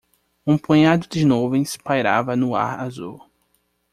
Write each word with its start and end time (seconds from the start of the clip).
Um 0.47 0.57
punhado 0.57 1.07
de 1.07 1.23
nuvens 1.23 1.77
pairava 1.77 2.35
no 2.35 2.55
ar 2.55 2.79
azul. 2.79 3.23